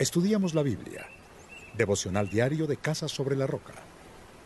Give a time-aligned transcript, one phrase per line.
[0.00, 1.06] Estudiamos la Biblia.
[1.76, 3.74] Devocional diario de Casa sobre la Roca.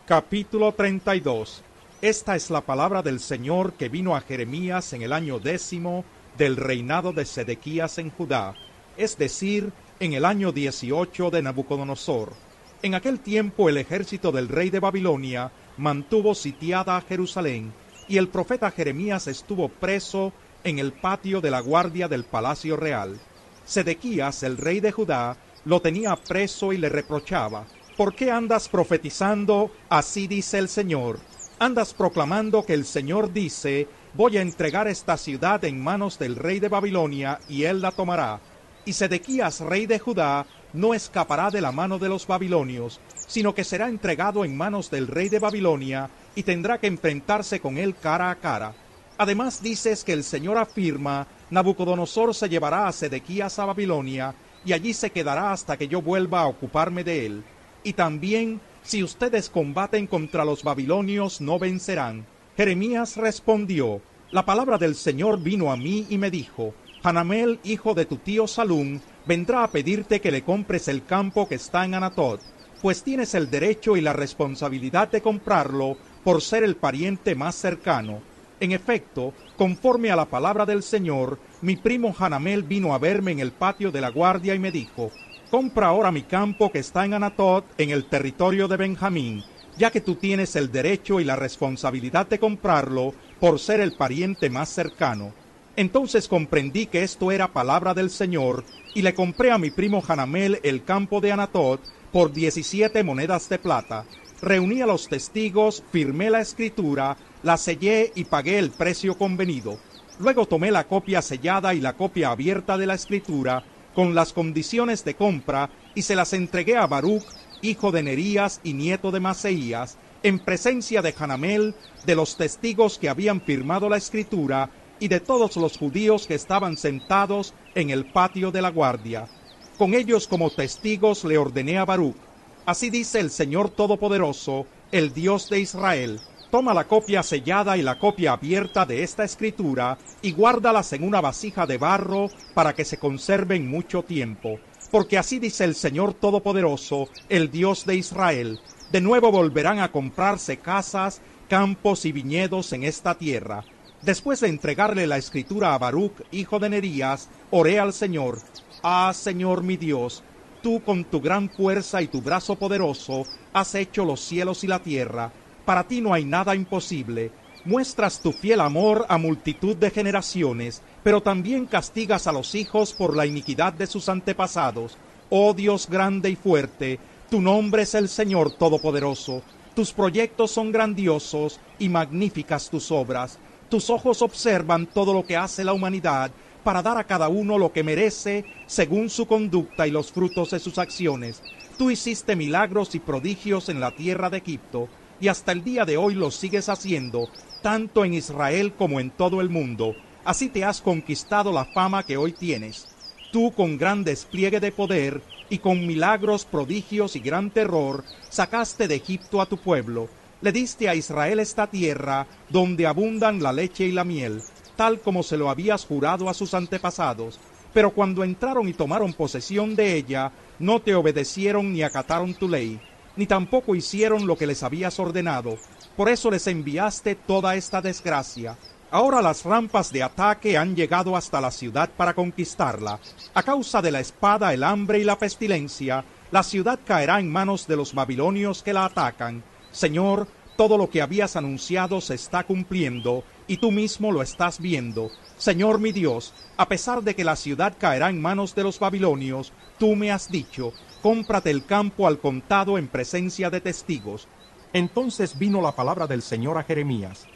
[0.05, 1.63] Capítulo 32.
[2.01, 6.03] Esta es la palabra del Señor que vino a Jeremías en el año décimo
[6.37, 8.53] del reinado de Sedequías en Judá,
[8.97, 9.71] es decir,
[10.01, 12.33] en el año 18 de Nabucodonosor.
[12.81, 17.71] En aquel tiempo el ejército del rey de Babilonia mantuvo sitiada a Jerusalén,
[18.09, 20.33] y el profeta Jeremías estuvo preso
[20.65, 23.17] en el patio de la guardia del palacio real.
[23.63, 27.65] Sedequías, el rey de Judá, lo tenía preso y le reprochaba,
[27.97, 29.71] ¿por qué andas profetizando?
[29.89, 31.19] Así dice el Señor.
[31.57, 36.59] Andas proclamando que el Señor dice, voy a entregar esta ciudad en manos del rey
[36.59, 38.39] de Babilonia y él la tomará.
[38.85, 43.63] Y Sedequías, rey de Judá, no escapará de la mano de los babilonios, sino que
[43.63, 48.29] será entregado en manos del rey de Babilonia y tendrá que enfrentarse con él cara
[48.29, 48.75] a cara.
[49.17, 54.35] Además dices que el Señor afirma, Nabucodonosor se llevará a Sedequías a Babilonia,
[54.65, 57.43] y allí se quedará hasta que yo vuelva a ocuparme de él.
[57.83, 62.25] Y también, si ustedes combaten contra los babilonios, no vencerán.
[62.57, 68.05] Jeremías respondió, La palabra del Señor vino a mí y me dijo, Hanamel, hijo de
[68.05, 72.41] tu tío Salún, vendrá a pedirte que le compres el campo que está en Anatot,
[72.81, 78.21] pues tienes el derecho y la responsabilidad de comprarlo por ser el pariente más cercano.
[78.59, 83.39] En efecto, conforme a la palabra del Señor, mi primo Hanamel vino a verme en
[83.39, 85.11] el patio de la guardia y me dijo,
[85.49, 89.43] compra ahora mi campo que está en Anatot, en el territorio de Benjamín,
[89.77, 94.49] ya que tú tienes el derecho y la responsabilidad de comprarlo por ser el pariente
[94.49, 95.33] más cercano.
[95.75, 100.59] Entonces comprendí que esto era palabra del Señor, y le compré a mi primo Hanamel
[100.63, 101.81] el campo de Anatot
[102.13, 104.05] por diecisiete monedas de plata.
[104.41, 109.77] Reuní a los testigos, firmé la escritura, la sellé y pagué el precio convenido.
[110.17, 115.05] Luego tomé la copia sellada y la copia abierta de la escritura, con las condiciones
[115.05, 117.23] de compra, y se las entregué a Baruch,
[117.61, 123.09] hijo de Nerías y nieto de Maseías, en presencia de Hanamel, de los testigos que
[123.09, 128.49] habían firmado la escritura, y de todos los judíos que estaban sentados en el patio
[128.49, 129.29] de la guardia.
[129.77, 132.17] Con ellos como testigos le ordené a Baruch,
[132.65, 136.21] así dice el Señor Todopoderoso, el Dios de Israel,
[136.55, 141.19] toma la copia sellada y la copia abierta de esta escritura y guárdalas en una
[141.19, 144.61] vasija de barro para que se conserven mucho tiempo.
[144.89, 148.57] Porque así dice el Señor Todopoderoso, el Dios de Israel,
[148.89, 153.65] de nuevo volverán a comprarse casas, campos y viñedos en esta tierra
[154.01, 158.39] Después de entregarle la escritura a Baruch, hijo de Nerías, oré al Señor,
[158.81, 160.23] Ah, Señor mi Dios,
[160.61, 164.79] tú con tu gran fuerza y tu brazo poderoso has hecho los cielos y la
[164.79, 165.33] tierra.
[165.65, 167.31] Para ti no hay nada imposible.
[167.65, 173.15] Muestras tu fiel amor a multitud de generaciones, pero también castigas a los hijos por
[173.15, 174.97] la iniquidad de sus antepasados.
[175.29, 176.99] Oh Dios grande y fuerte,
[177.29, 179.41] tu nombre es el Señor Todopoderoso.
[179.73, 183.39] Tus proyectos son grandiosos y magníficas tus obras
[183.69, 186.31] tus ojos observan todo lo que hace la humanidad
[186.63, 190.59] para dar a cada uno lo que merece según su conducta y los frutos de
[190.59, 191.41] sus acciones.
[191.77, 194.87] Tú hiciste milagros y prodigios en la tierra de Egipto
[195.19, 197.29] y hasta el día de hoy los sigues haciendo,
[197.61, 199.95] tanto en Israel como en todo el mundo.
[200.23, 202.87] Así te has conquistado la fama que hoy tienes.
[203.31, 208.95] Tú con gran despliegue de poder y con milagros, prodigios y gran terror, sacaste de
[208.95, 210.09] Egipto a tu pueblo
[210.45, 214.43] le diste a Israel esta tierra donde abundan la leche y la miel,
[214.75, 217.39] tal como se lo habías jurado a sus antepasados.
[217.73, 222.79] Pero cuando entraron y tomaron posesión de ella, no te obedecieron ni acataron tu ley,
[223.15, 225.57] ni tampoco hicieron lo que les habías ordenado.
[225.95, 228.57] Por eso les enviaste toda esta desgracia.
[228.91, 232.99] Ahora las rampas de ataque han llegado hasta la ciudad para conquistarla.
[233.33, 237.67] A causa de la espada, el hambre y la pestilencia, la ciudad caerá en manos
[237.67, 239.43] de los babilonios que la atacan
[239.75, 245.11] Señor, todo lo que habías anunciado se está cumpliendo y tú mismo lo estás viendo.
[245.37, 249.51] Señor mi Dios, a pesar de que la ciudad caerá en manos de los babilonios,
[249.77, 254.27] tú me has dicho, cómprate el campo al contado en presencia de testigos.
[254.73, 257.27] Entonces vino la palabra del Señor a Jeremías.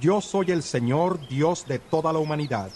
[0.00, 2.70] Yo soy el Señor, Dios de toda la humanidad.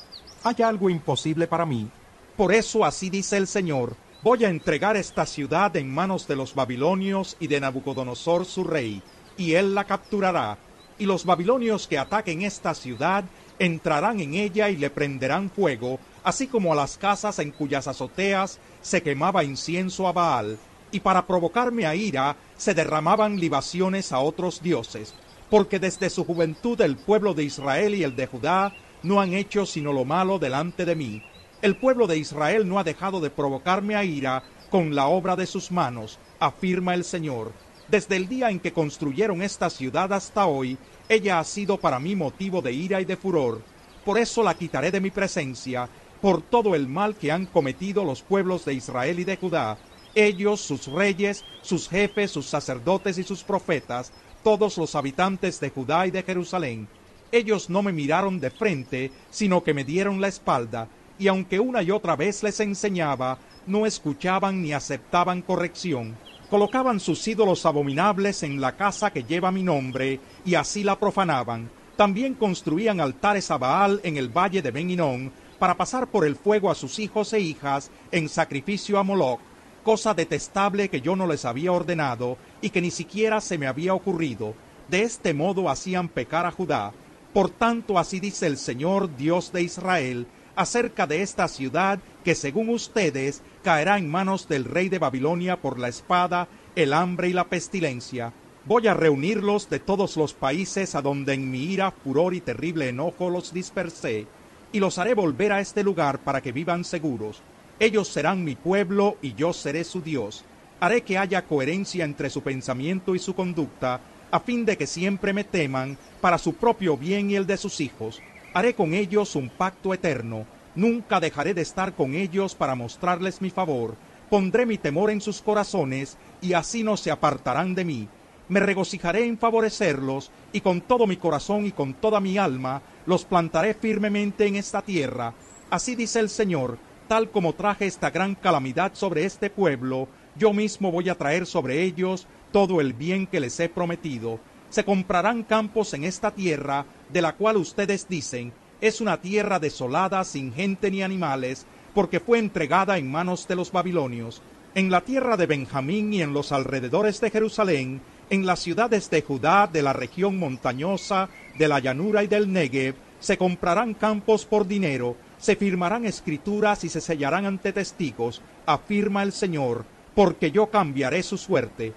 [0.45, 1.91] ¿Hay algo imposible para mí?
[2.37, 6.55] Por eso así dice el Señor, voy a entregar esta ciudad en manos de los
[6.55, 9.03] babilonios y de Nabucodonosor su rey,
[9.39, 10.59] y él la capturará,
[10.99, 13.25] y los babilonios que ataquen esta ciudad
[13.59, 18.59] entrarán en ella y le prenderán fuego, así como a las casas en cuyas azoteas
[18.83, 20.59] se quemaba incienso a Baal,
[20.91, 25.15] y para provocarme a ira se derramaban libaciones a otros dioses,
[25.49, 29.65] porque desde su juventud el pueblo de Israel y el de Judá no han hecho
[29.65, 31.23] sino lo malo delante de mí,
[31.63, 35.47] el pueblo de Israel no ha dejado de provocarme a ira, con la obra de
[35.47, 37.53] sus manos, afirma el Señor.
[37.89, 40.77] Desde el día en que construyeron esta ciudad hasta hoy,
[41.09, 43.63] ella ha sido para mí motivo de ira y de furor.
[44.05, 45.89] Por eso la quitaré de mi presencia,
[46.21, 49.79] por todo el mal que han cometido los pueblos de Israel y de Judá,
[50.15, 54.13] ellos, sus reyes, sus jefes, sus sacerdotes y sus profetas,
[54.43, 56.89] todos los habitantes de Judá y de Jerusalén.
[57.31, 60.89] Ellos no me miraron de frente, sino que me dieron la espalda,
[61.19, 66.17] y aunque una y otra vez les enseñaba, no escuchaban ni aceptaban corrección.
[66.51, 71.71] Colocaban sus ídolos abominables en la casa que lleva mi nombre, y así la profanaban.
[71.97, 76.71] También construían altares a Baal en el valle de Ben para pasar por el fuego
[76.71, 79.41] a sus hijos e hijas en sacrificio a Moloch,
[79.83, 83.93] cosa detestable que yo no les había ordenado y que ni siquiera se me había
[83.93, 84.55] ocurrido.
[84.89, 86.93] De este modo hacían pecar a Judá.
[87.35, 90.27] Por tanto, así dice el Señor Dios de Israel,
[90.59, 95.79] acerca de esta ciudad que según ustedes caerá en manos del rey de Babilonia por
[95.79, 98.33] la espada, el hambre y la pestilencia.
[98.65, 102.89] Voy a reunirlos de todos los países a donde en mi ira, furor y terrible
[102.89, 104.27] enojo los dispersé,
[104.73, 107.41] y los haré volver a este lugar para que vivan seguros.
[107.79, 110.45] Ellos serán mi pueblo y yo seré su Dios.
[110.81, 114.01] Haré que haya coherencia entre su pensamiento y su conducta,
[114.33, 117.81] a fin de que siempre me teman para su propio bien y el de sus
[117.81, 118.21] hijos,
[118.55, 123.51] Haré con ellos un pacto eterno, nunca dejaré de estar con ellos para mostrarles mi
[123.51, 123.95] favor,
[124.31, 128.09] pondré mi temor en sus corazones, y así no se apartarán de mí.
[128.49, 133.27] Me regocijaré en favorecerlos, y con todo mi corazón y con toda mi alma los
[133.27, 135.35] plantaré firmemente en esta tierra.
[135.69, 140.91] Así dice el Señor, tal como traje esta gran calamidad sobre este pueblo, yo mismo
[140.91, 145.95] voy a traer sobre ellos todo el bien que les he prometido se comprarán campos
[145.95, 151.03] en esta tierra, de la cual ustedes dicen, es una tierra desolada sin gente ni
[151.03, 154.41] animales, porque fue entregada en manos de los babilonios.
[154.75, 158.01] En la tierra de Benjamín y en los alrededores de Jerusalén,
[158.31, 161.29] en las ciudades de Judá, de la región montañosa,
[161.59, 166.89] de la llanura y del Negev, se comprarán campos por dinero, se firmarán escrituras y
[166.89, 171.95] se sellarán ante testigos, afirma el Señor, porque yo cambiaré su suerte.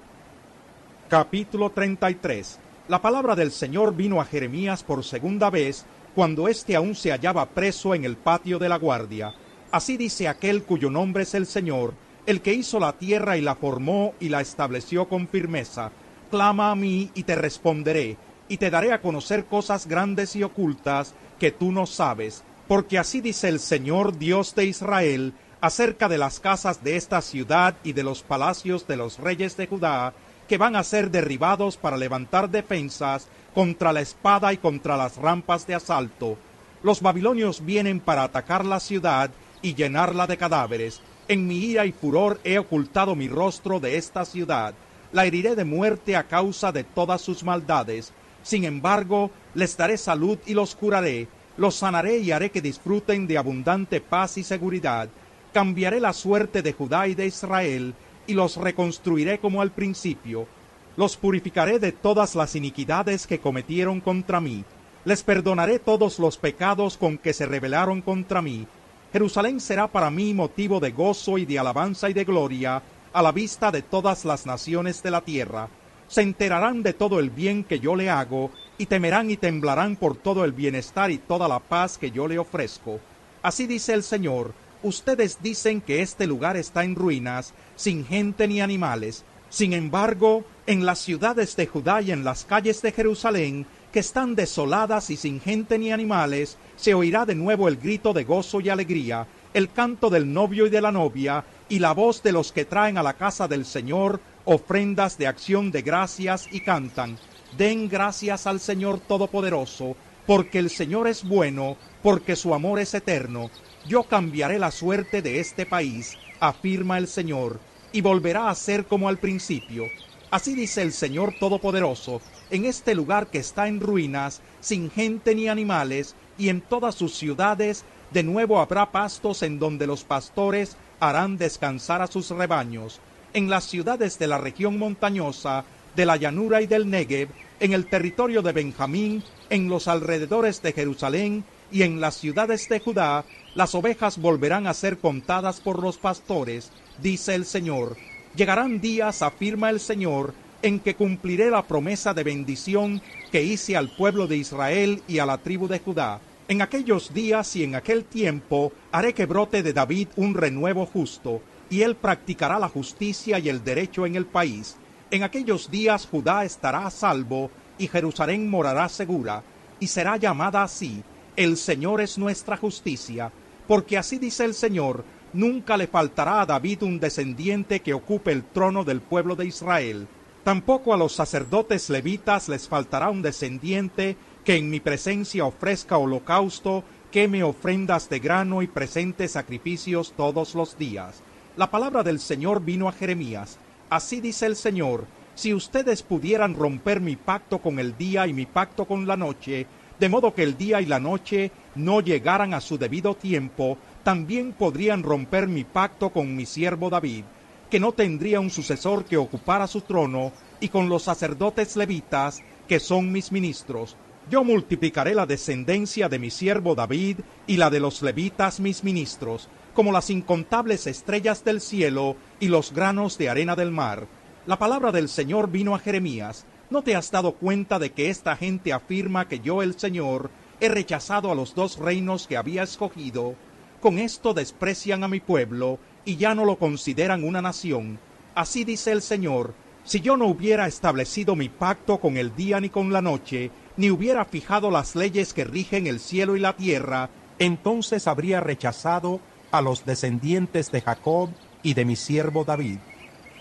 [1.12, 5.84] Capítulo 33 La palabra del Señor vino a Jeremías por segunda vez,
[6.16, 9.34] cuando éste aún se hallaba preso en el patio de la guardia.
[9.74, 13.56] Así dice aquel cuyo nombre es el Señor, el que hizo la tierra y la
[13.56, 15.92] formó y la estableció con firmeza.
[16.30, 18.16] Clama a mí y te responderé,
[18.48, 23.20] y te daré a conocer cosas grandes y ocultas que tú no sabes, porque así
[23.20, 28.04] dice el Señor Dios de Israel acerca de las casas de esta ciudad y de
[28.04, 30.14] los palacios de los reyes de Judá,
[30.52, 35.66] que van a ser derribados para levantar defensas contra la espada y contra las rampas
[35.66, 36.38] de asalto.
[36.84, 39.32] Los babilonios vienen para atacar la ciudad
[39.62, 41.00] y llenarla de cadáveres.
[41.30, 44.74] En mi ira y furor he ocultado mi rostro de esta ciudad.
[45.14, 48.12] La heriré de muerte a causa de todas sus maldades.
[48.44, 51.30] Sin embargo, les daré salud y los curaré.
[51.56, 55.08] Los sanaré y haré que disfruten de abundante paz y seguridad.
[55.54, 57.94] Cambiaré la suerte de Judá y de Israel
[58.32, 60.48] y los reconstruiré como al principio.
[60.96, 64.64] Los purificaré de todas las iniquidades que cometieron contra mí.
[65.04, 68.66] Les perdonaré todos los pecados con que se rebelaron contra mí.
[69.12, 72.82] Jerusalén será para mí motivo de gozo y de alabanza y de gloria
[73.12, 75.68] a la vista de todas las naciones de la tierra.
[76.08, 80.16] Se enterarán de todo el bien que yo le hago, y temerán y temblarán por
[80.16, 83.00] todo el bienestar y toda la paz que yo le ofrezco.
[83.44, 88.62] Así dice el Señor, Ustedes dicen que este lugar está en ruinas, sin gente ni
[88.62, 89.24] animales.
[89.50, 94.36] Sin embargo, en las ciudades de Judá y en las calles de Jerusalén, que están
[94.36, 98.70] desoladas y sin gente ni animales, se oirá de nuevo el grito de gozo y
[98.70, 102.66] alegría, el canto del novio y de la novia, y la voz de los que
[102.66, 107.18] traen a la casa del Señor ofrendas de acción de gracias y cantan.
[107.58, 109.96] Den gracias al Señor Todopoderoso,
[110.32, 113.52] porque el Señor es bueno, porque su amor es eterno
[113.86, 117.60] yo cambiaré la suerte de este país, afirma el Señor,
[117.92, 119.88] y volverá a ser como al principio.
[120.30, 125.50] Así dice el Señor Todopoderoso, en este lugar que está en ruinas, sin gente ni
[125.50, 131.38] animales, y en todas sus ciudades, de nuevo habrá pastos en donde los pastores harán
[131.38, 133.02] descansar a sus rebaños.
[133.34, 137.30] En las ciudades de la región montañosa, de la llanura y del Negev,
[137.60, 142.80] en el territorio de Benjamín, en los alrededores de Jerusalén y en las ciudades de
[142.80, 146.72] Judá, las ovejas volverán a ser contadas por los pastores,
[147.02, 147.98] dice el Señor.
[148.36, 153.90] Llegarán días, afirma el Señor, en que cumpliré la promesa de bendición que hice al
[153.90, 156.20] pueblo de Israel y a la tribu de Judá.
[156.48, 161.42] En aquellos días y en aquel tiempo haré que brote de David un renuevo justo.
[161.70, 164.76] y él practicará la justicia y el derecho en el país.
[165.12, 169.44] En aquellos días Judá estará a salvo y Jerusalén morará segura,
[169.78, 171.04] y será llamada así,
[171.36, 173.30] el Señor es nuestra justicia,
[173.68, 175.04] porque así dice el Señor,
[175.34, 180.08] nunca le faltará a David un descendiente que ocupe el trono del pueblo de Israel.
[180.46, 184.16] Tampoco a los sacerdotes levitas les faltará un descendiente
[184.46, 190.78] que en mi presencia ofrezca holocausto, queme ofrendas de grano y presente sacrificios todos los
[190.78, 191.22] días.
[191.58, 193.60] La palabra del Señor vino a Jeremías.
[193.92, 195.06] Así dice el Señor,
[195.36, 199.68] si ustedes pudieran romper mi pacto con el día y mi pacto con la noche,
[200.00, 204.54] de modo que el día y la noche no llegaran a su debido tiempo, también
[204.54, 207.26] podrían romper mi pacto con mi siervo David,
[207.70, 210.32] que no tendría un sucesor que ocupara su trono,
[210.62, 213.98] y con los sacerdotes levitas, que son mis ministros.
[214.30, 219.50] Yo multiplicaré la descendencia de mi siervo David y la de los levitas mis ministros,
[219.74, 224.08] como las incontables estrellas del cielo y los granos de arena del mar.
[224.46, 226.46] La palabra del Señor vino a Jeremías.
[226.70, 230.70] ¿No te has dado cuenta de que esta gente afirma que yo el Señor he
[230.70, 233.36] rechazado a los dos reinos que había escogido?
[233.82, 238.00] Con esto desprecian a mi pueblo y ya no lo consideran una nación.
[238.36, 242.70] Así dice el Señor, si yo no hubiera establecido mi pacto con el día ni
[242.70, 247.10] con la noche, ni hubiera fijado las leyes que rigen el cielo y la tierra,
[247.40, 249.20] entonces habría rechazado
[249.52, 251.30] a los descendientes de Jacob
[251.64, 252.78] y de mi siervo David,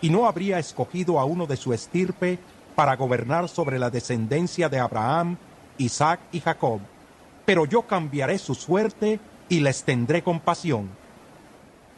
[0.02, 2.38] y no habría escogido a uno de su estirpe
[2.74, 5.36] para gobernar sobre la descendencia de Abraham,
[5.78, 6.80] Isaac y Jacob.
[7.44, 10.99] Pero yo cambiaré su suerte y les tendré compasión